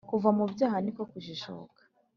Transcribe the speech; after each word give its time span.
kuva 0.09 0.29
mu 0.37 0.45
byaha 0.53 0.77
niko 0.81 1.01
kujijuka. 1.11 1.81